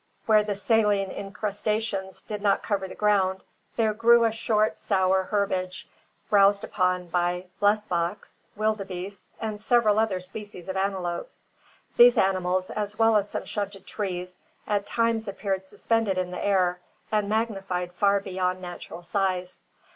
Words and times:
Where 0.25 0.41
the 0.41 0.55
saline 0.55 1.11
incrustations 1.11 2.23
did 2.23 2.41
not 2.41 2.63
cover 2.63 2.87
the 2.87 2.95
ground, 2.95 3.43
there 3.75 3.93
grew 3.93 4.25
a 4.25 4.31
short, 4.31 4.79
sour 4.79 5.21
herbage, 5.25 5.87
browsed 6.27 6.63
upon 6.63 7.09
by 7.09 7.45
blesboks, 7.59 8.43
wilde 8.55 8.87
beests, 8.87 9.31
and 9.39 9.61
several 9.61 9.99
other 9.99 10.19
species 10.19 10.67
of 10.67 10.75
antelopes. 10.75 11.45
These 11.97 12.17
animals, 12.17 12.71
as 12.71 12.97
well 12.97 13.15
as 13.15 13.29
some 13.29 13.45
stunted 13.45 13.85
trees, 13.85 14.39
at 14.65 14.87
times 14.87 15.27
appeared 15.27 15.67
suspended 15.67 16.17
in 16.17 16.31
the 16.31 16.43
air, 16.43 16.79
and 17.11 17.29
magnified 17.29 17.93
far 17.93 18.19
beyond 18.19 18.59
natural 18.59 19.03
size. 19.03 19.61